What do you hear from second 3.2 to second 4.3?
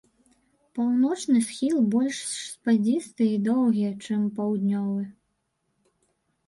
і доўгі, чым